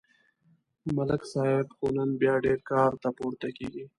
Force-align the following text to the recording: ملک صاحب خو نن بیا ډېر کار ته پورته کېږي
ملک 0.95 1.21
صاحب 1.33 1.67
خو 1.77 1.85
نن 1.95 2.09
بیا 2.21 2.33
ډېر 2.45 2.59
کار 2.71 2.91
ته 3.01 3.09
پورته 3.17 3.47
کېږي 3.57 3.85